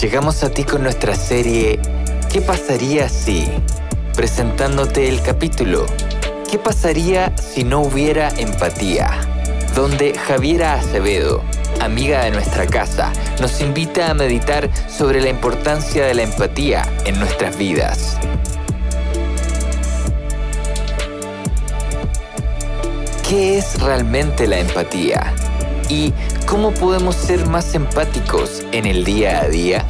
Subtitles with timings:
[0.00, 1.80] Llegamos a ti con nuestra serie
[2.30, 3.48] ¿Qué pasaría si?
[4.14, 5.86] Presentándote el capítulo
[6.50, 9.08] ¿Qué pasaría si no hubiera empatía?
[9.74, 11.42] Donde Javiera Acevedo,
[11.80, 17.18] amiga de nuestra casa, nos invita a meditar sobre la importancia de la empatía en
[17.18, 18.18] nuestras vidas.
[23.28, 25.34] ¿Qué es realmente la empatía?
[25.88, 26.12] ¿Y
[26.48, 29.86] cómo podemos ser más empáticos en el día a día?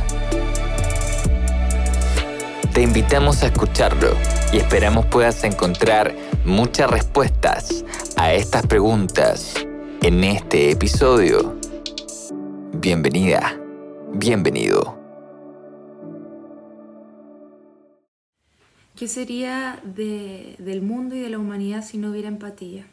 [2.74, 4.10] Te invitamos a escucharlo
[4.52, 7.82] y esperamos puedas encontrar muchas respuestas
[8.16, 9.54] a estas preguntas
[10.02, 11.56] en este episodio.
[12.74, 13.58] Bienvenida,
[14.12, 14.98] bienvenido.
[18.96, 22.84] ¿Qué sería del mundo y de la humanidad si no hubiera empatía?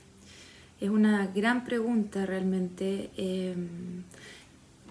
[0.84, 4.04] Es una gran pregunta realmente, em,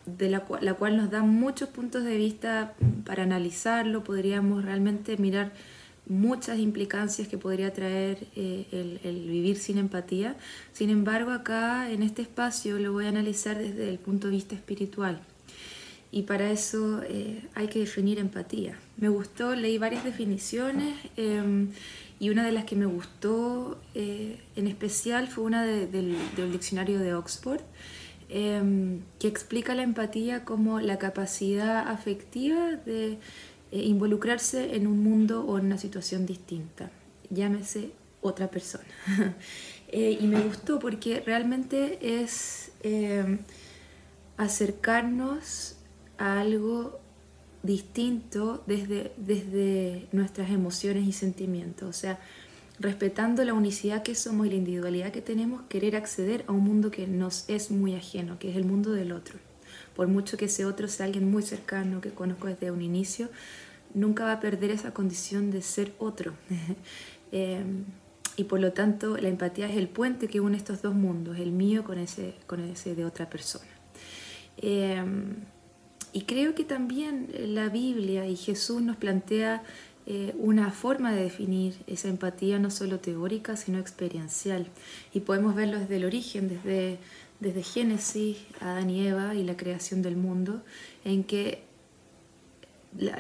[0.07, 2.73] de la, cual nos da muchos puntos de vista
[3.05, 4.03] para analizarlo.
[4.03, 5.53] Podríamos realmente mirar
[6.07, 10.35] muchas implicancias que podría traer eh, el, vivir sin empatía.
[10.73, 14.55] Sin embargo, acá en este espacio lo voy a analizar desde el punto de vista
[14.55, 15.21] espiritual.
[16.11, 18.79] Y para eso eh, hay que definir empatía.
[18.97, 21.69] Me gustó, leí varias definiciones em,
[22.23, 26.17] y una de las que me gustó eh, en especial fue una del,
[26.53, 27.63] diccionario de Oxford,
[28.29, 33.19] em, que explica la empatía como la capacidad afectiva de
[33.73, 36.93] eh, involucrarse en un mundo o en una situación distinta,
[37.29, 38.85] llámese otra persona.
[39.95, 43.41] Eh, y me gustó porque realmente es em,
[44.39, 45.77] acercarnos
[46.17, 47.02] a algo
[47.63, 51.89] distinto desde, desde nuestras emociones y sentimientos.
[51.89, 52.19] O sea,
[52.79, 56.91] respetando la unicidad que somos y la individualidad que tenemos, querer acceder a un mundo
[56.91, 59.39] que nos es muy ajeno, que es el mundo del otro.
[59.95, 63.29] Por mucho que ese otro sea alguien muy cercano, que conozco desde un inicio,
[63.95, 66.35] nunca va a perder esa condición de ser otro.
[67.35, 67.87] Em,
[68.37, 71.51] y por lo tanto, la empatía es el puente que une estos dos mundos, el
[71.51, 73.65] mío con ese, con ese de otra persona.
[74.59, 75.37] Em,
[76.13, 79.63] y creo que también la Biblia y Jesús nos plantea
[80.05, 84.67] eh, una forma de definir esa empatía no solo teórica, sino experiencial.
[85.15, 86.99] Y podemos verlo desde el origen, desde,
[87.41, 90.63] desde Génesis, Adán y Eva y la creación del mundo,
[91.05, 91.63] en que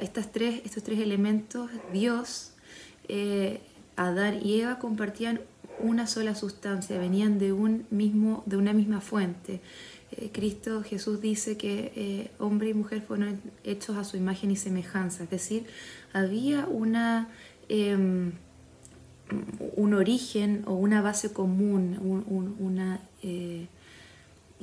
[0.00, 2.52] estas tres, estos tres elementos, Dios,
[3.08, 3.60] eh,
[3.96, 5.40] Adán y Eva compartían
[5.78, 9.60] una sola sustancia, venían de, un mismo, de una misma fuente.
[10.16, 14.56] Eh, Cristo Jesús dice que eh, hombre y mujer fueron hechos a su imagen y
[14.56, 15.66] semejanza, es decir,
[16.12, 17.28] había una,
[17.68, 18.32] em,
[19.76, 21.98] un origen o una base común,
[22.58, 23.00] una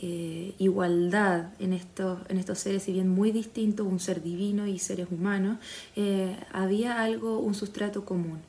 [0.02, 4.80] eh, igualdad en estos, en estos seres, si bien muy distintos, un ser divino y
[4.80, 5.58] seres humanos,
[6.52, 8.40] había algo, un sustrato común.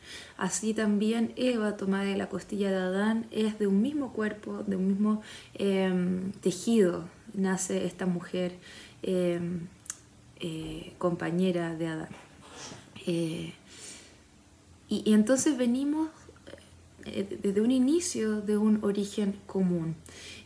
[0.40, 4.76] Así también Eva, tomada de la costilla de Adán, es de un mismo cuerpo, de
[4.76, 5.22] un mismo
[5.54, 8.54] em, tejido, nace esta mujer
[9.02, 9.66] em,
[10.40, 12.08] eh, compañera de Adán.
[13.06, 13.52] Eh,
[14.88, 16.19] y, entonces venimos eh,
[17.04, 19.96] desde un inicio de un origen común.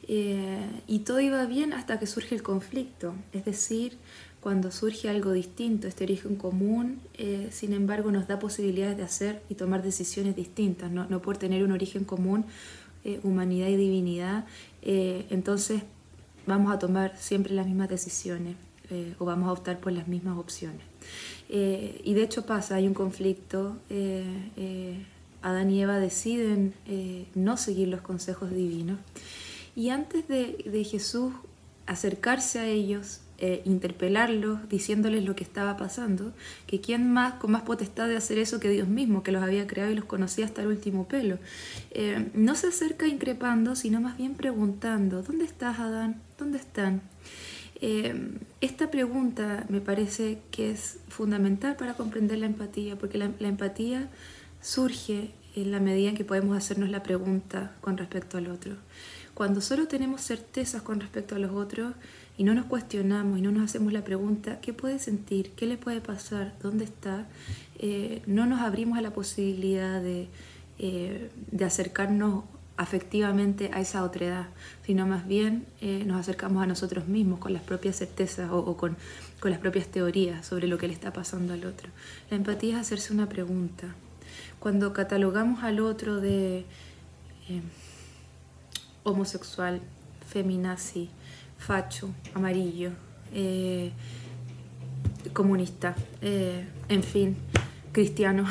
[0.07, 3.97] y todo iba bien hasta que surge el conflicto, es decir,
[4.45, 9.43] cuando surge algo distinto, este origen común, eh, sin embargo, nos da posibilidades de hacer
[9.49, 12.45] y tomar decisiones distintas, no, por tener un origen común,
[13.07, 14.45] eh, humanidad y divinidad,
[14.83, 15.81] eh, entonces
[16.47, 18.57] vamos a tomar siempre las mismas decisiones
[19.19, 20.83] o vamos a optar por las mismas opciones.
[21.49, 23.79] y de hecho pasa, hay un conflicto,
[25.45, 26.75] Adán y Eva deciden
[27.35, 28.99] no seguir los consejos divinos
[29.77, 31.33] y antes de, Jesús
[31.87, 36.33] acercarse a ellos, eh, interpelarlos, diciéndoles lo que estaba pasando,
[36.67, 39.67] que quién más con más potestad de hacer eso que Dios mismo, que los había
[39.67, 41.39] creado y los conocía hasta el último pelo.
[41.91, 46.23] Eh, no se acerca increpando, sino más bien preguntando, ¿dónde estás, Adán?
[46.39, 47.03] ¿Dónde están?
[47.81, 54.09] Eh, esta pregunta me parece que es fundamental para comprender la empatía, porque la empatía
[54.65, 58.77] surge en la medida en que podemos hacernos la pregunta con respecto al otro.
[59.35, 61.95] Cuando solo tenemos certezas con respecto a los otros,
[62.37, 65.53] y no nos cuestionamos y no nos hacemos la pregunta, ¿qué puede sentir?
[65.53, 66.55] ¿Qué le puede pasar?
[66.61, 67.27] ¿Dónde está?
[67.79, 70.29] Eh, no nos abrimos a la posibilidad de,
[70.79, 72.45] eh, de acercarnos
[72.77, 74.49] afectivamente a esa otredad,
[74.85, 78.97] sino más bien eh, nos acercamos a nosotros mismos con las propias certezas o, con,
[79.39, 81.89] con, las propias teorías sobre lo que le está pasando al otro.
[82.31, 83.95] La empatía es hacerse una pregunta.
[84.65, 86.65] Cuando catalogamos al otro de
[87.49, 87.63] eh,
[89.05, 89.81] homosexual,
[90.27, 91.11] feminazi,
[91.59, 92.91] facho, amarillo,
[93.33, 93.93] eh,
[95.33, 95.95] comunista,
[96.89, 97.37] en fin,
[97.93, 98.45] cristiano,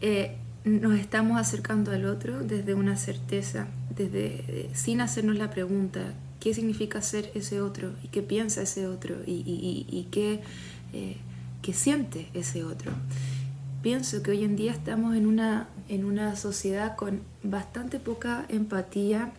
[0.64, 3.66] nos estamos acercando al otro desde una certeza,
[3.96, 8.86] desde eh, sin hacernos la pregunta qué significa ser ese otro y qué piensa ese
[8.86, 10.40] otro y, qué,
[10.92, 11.16] eh,
[11.62, 12.92] qué, siente ese otro.
[13.82, 19.32] Pienso que hoy en día estamos en una, en una sociedad con bastante poca empatía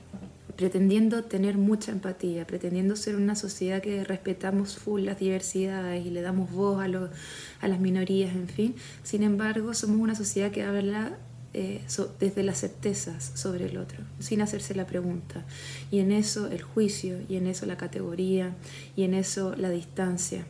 [0.56, 6.22] pretendiendo tener mucha empatía, pretendiendo ser una sociedad que respetamos full las diversidades y le
[6.22, 8.76] damos voz a, a las minorías, en fin.
[9.04, 11.18] Sin embargo, somos una sociedad que habla
[11.54, 11.82] eh,
[12.20, 15.46] desde las certezas sobre el otro, sin hacerse la pregunta.
[15.92, 18.56] Y en eso el juicio, y en eso la categoría,
[18.96, 20.46] y en eso la distancia.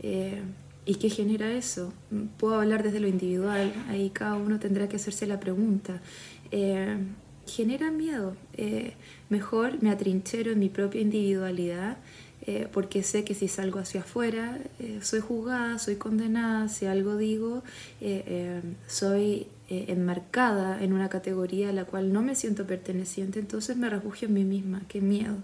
[0.00, 0.42] Eh,
[0.84, 1.92] ¿Y qué genera eso?
[2.38, 6.00] Puedo hablar desde lo individual, ahí cada uno tendrá que hacerse la pregunta.
[6.50, 6.98] Eh,
[7.46, 8.36] genera miedo.
[8.54, 8.94] Eh,
[9.28, 11.98] mejor me atrinchero en mi propia individualidad
[12.44, 14.58] eh, porque sé que si salgo hacia afuera
[15.00, 17.62] soy juzgada, soy condenada, si algo digo
[18.88, 24.28] soy enmarcada en una categoría a la cual no me siento perteneciente, entonces me refugio
[24.28, 24.82] en mí misma.
[24.88, 25.36] Qué miedo,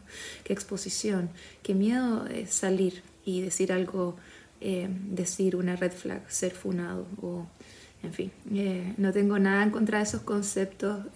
[0.45, 1.31] qué exposición,
[1.63, 4.17] qué miedo salir y decir algo,
[4.61, 7.47] decir una red flag, ser funado o
[8.03, 8.33] en fin,
[8.97, 11.07] no tengo nada en contra de esos conceptos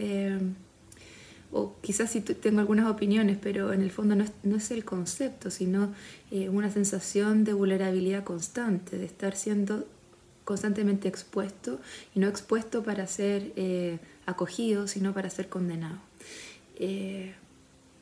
[1.52, 4.84] o quizás sí tengo algunas opiniones, pero en el fondo no es, no es el
[4.84, 5.92] concepto, sino
[6.30, 9.86] eh, una sensación de vulnerabilidad constante, de estar siendo
[10.44, 11.78] constantemente expuesto
[12.14, 15.98] y no expuesto para ser eh, acogido, sino para ser condenado.
[16.76, 17.34] Eh,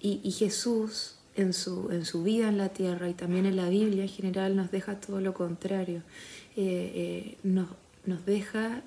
[0.02, 4.02] y, Jesús en su, en su vida en la tierra y también en la Biblia
[4.02, 6.02] en general nos deja todo lo contrario,
[7.42, 7.68] nos,
[8.04, 8.82] nos deja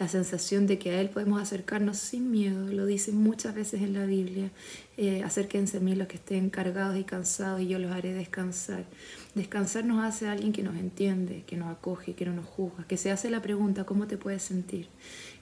[0.00, 3.92] la sensación de que a Él podemos acercarnos sin miedo, lo dice muchas veces en
[3.92, 4.50] la Biblia,
[4.96, 8.86] eh, acérquense a mí los que estén cargados y cansados y yo los haré descansar.
[9.34, 12.84] Descansar nos hace a alguien que nos entiende, que nos acoge, que no nos juzga,
[12.84, 14.88] que se hace la pregunta, ¿cómo te puedes sentir?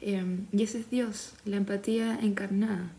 [0.00, 2.90] Y ese es Dios, la empatía encarnada.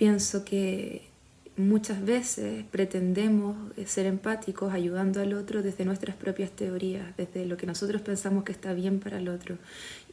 [0.00, 1.02] Pienso que
[1.58, 7.58] muchas veces pretendemos eh, ser empáticos ayudando al otro desde nuestras propias teorías, desde lo
[7.58, 9.58] que nosotros pensamos que está bien para el otro.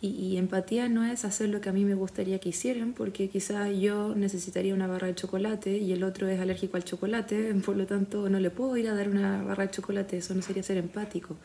[0.01, 3.74] Y, empatía no es hacer lo que a mí me gustaría que hicieran, porque quizás
[3.80, 7.86] yo necesitaría una barra de chocolate y el otro es alérgico al chocolate, por lo
[7.86, 10.75] tanto no le puedo ir a dar una barra de chocolate, eso no sería ser
[10.75, 11.38] empático,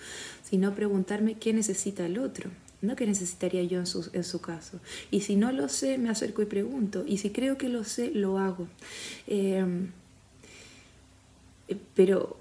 [0.43, 2.51] sino preguntarme qué necesita el otro.
[2.83, 4.81] No que necesitaría yo en su, en su caso.
[5.13, 7.05] Y si no lo sé, me acerco y pregunto.
[7.07, 8.67] Y si creo que lo sé, lo hago.
[9.29, 9.93] Em,
[11.95, 12.37] pero,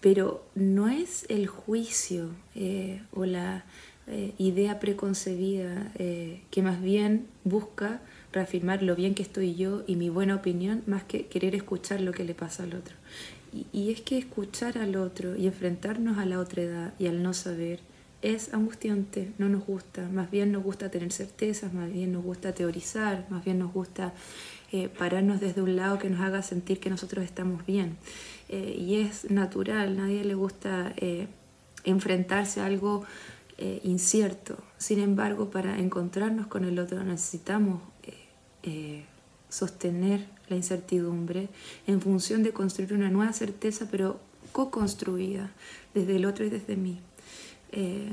[0.00, 3.64] pero no es el juicio eh, o la
[4.08, 8.00] eh, idea preconcebida eh, que más bien busca
[8.32, 12.12] reafirmar lo bien que estoy yo y mi buena opinión más que querer escuchar lo
[12.12, 12.96] que le pasa al otro.
[13.52, 17.22] Y, y es que escuchar al otro y enfrentarnos a la otra edad y al
[17.22, 17.80] no saber
[18.22, 22.54] es angustiante, no nos gusta, más bien nos gusta tener certezas, más bien nos gusta
[22.54, 24.14] teorizar, más bien nos gusta
[24.70, 27.96] eh, pararnos desde un lado que nos haga sentir que nosotros estamos bien.
[28.48, 31.26] Eh, y es natural, nadie le gusta eh,
[31.84, 33.04] enfrentarse a algo
[33.84, 34.56] incierto.
[34.76, 37.80] Sin embargo, para encontrarnos con el otro necesitamos
[39.48, 41.48] sostener la incertidumbre
[41.86, 44.18] en función de construir una nueva certeza, pero
[44.50, 45.52] co-construida
[45.94, 47.00] desde el otro y desde mí.
[47.72, 48.12] Eh,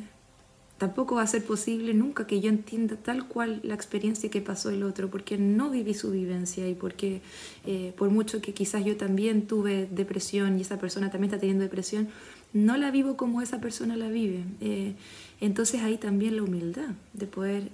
[0.78, 4.70] tampoco va a ser posible nunca que yo entienda tal cual la experiencia que pasó
[4.70, 7.22] el otro, porque no viví su vivencia y porque
[7.66, 11.63] eh, por mucho que quizás yo también tuve depresión y esa persona también está teniendo
[11.63, 12.08] depresión,
[12.54, 14.46] no la vivo como esa persona la vive.
[14.62, 14.96] Eh,
[15.42, 17.70] entonces ahí también la humildad de poder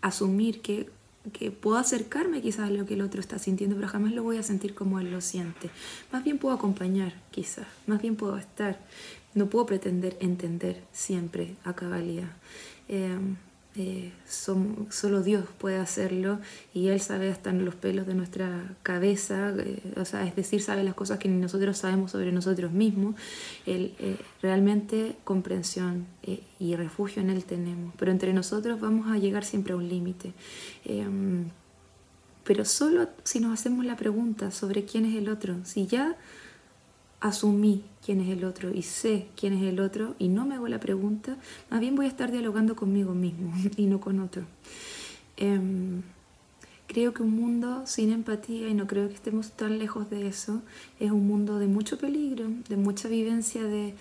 [0.00, 0.88] asumir que,
[1.32, 4.36] que puedo acercarme quizás a lo que el otro está sintiendo, pero jamás lo voy
[4.36, 5.70] a sentir como él lo siente.
[6.12, 8.78] Más bien puedo acompañar quizás, más bien puedo estar.
[9.34, 12.30] No puedo pretender entender siempre a cabalidad.
[12.88, 13.18] Eh,
[13.76, 16.38] eh, solo Dios puede hacerlo
[16.72, 20.62] y Él sabe hasta en los pelos de nuestra cabeza, eh, o sea, es decir,
[20.62, 23.16] sabe las cosas que ni nosotros sabemos sobre nosotros mismos.
[24.40, 26.06] realmente comprensión
[26.60, 30.32] y refugio en Él tenemos, pero entre nosotros vamos a llegar siempre a un límite.
[32.44, 36.16] pero solo si nos hacemos la pregunta sobre quién es el otro, si ya
[37.24, 40.68] asumí quién es el otro y sé quién es el otro y no me hago
[40.68, 41.38] la pregunta,
[41.70, 44.42] más bien voy a estar dialogando conmigo mismo y no con otro.
[45.38, 46.02] Em,
[46.86, 50.60] creo que un mundo sin empatía, y no creo que estemos tan lejos de eso,
[51.00, 53.94] es un mundo de mucho peligro, de mucha vivencia de,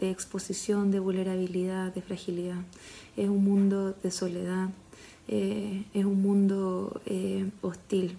[0.00, 2.60] exposición, de vulnerabilidad, de fragilidad.
[3.16, 4.70] Es un mundo de soledad,
[5.28, 8.18] eh, es un mundo eh, hostil.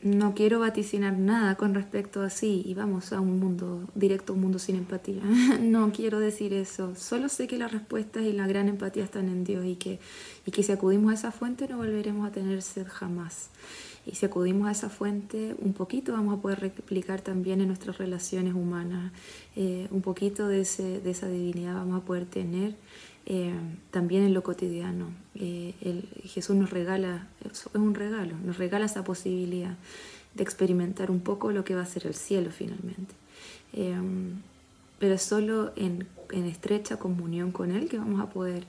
[0.00, 4.40] No quiero vaticinar nada con respecto a sí y vamos a un mundo directo, un
[4.40, 5.22] mundo sin empatía.
[5.60, 6.94] no quiero decir eso.
[6.94, 9.98] Solo sé que las respuestas y la gran empatía están en Dios y que,
[10.46, 13.50] y que si acudimos a esa fuente no volveremos a tener sed jamás.
[14.06, 17.98] Y si acudimos a esa fuente, un poquito vamos a poder replicar también en nuestras
[17.98, 19.12] relaciones humanas.
[19.56, 22.76] Eh, un poquito de, ese, de esa divinidad vamos a poder tener
[23.30, 23.52] eh,
[23.90, 25.10] también en lo cotidiano.
[25.34, 25.74] Eh,
[26.24, 29.76] Jesús nos regala, es un regalo, nos regala esa posibilidad
[30.34, 33.14] de experimentar un poco lo que va a ser el cielo finalmente.
[33.74, 33.94] Eh,
[34.98, 38.64] pero es solo en, en, estrecha comunión con Él que vamos a poder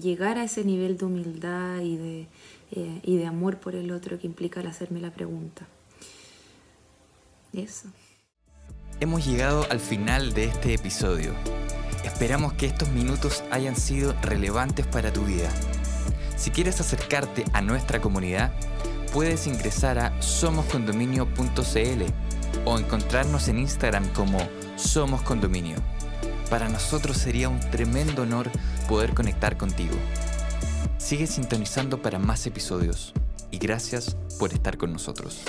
[0.00, 2.26] llegar a ese nivel de humildad y de,
[3.02, 5.66] y de amor por el otro que implica el hacerme la pregunta.
[7.52, 7.88] Eso.
[9.00, 11.32] Hemos llegado al final de este episodio.
[12.04, 15.48] Esperamos que estos minutos hayan sido relevantes para tu vida.
[16.36, 18.52] Si quieres acercarte a nuestra comunidad,
[19.12, 22.02] puedes ingresar a somoscondominio.cl
[22.64, 24.38] o encontrarnos en Instagram como
[24.76, 25.76] Somos Condominio.
[26.50, 28.50] Para nosotros sería un tremendo honor
[28.88, 29.94] poder conectar contigo.
[30.96, 33.12] Sigue sintonizando para más episodios
[33.50, 35.44] y gracias por estar con nosotros.